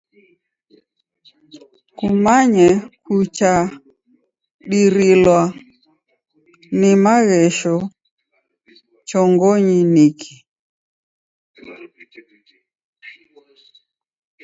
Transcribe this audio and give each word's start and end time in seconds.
Kumanye 1.97 2.67
kuchandirilwa 3.05 5.39
ni 6.79 6.91
maghesho 7.03 7.75
chongonyi 9.09 9.77
niki. 9.93 10.33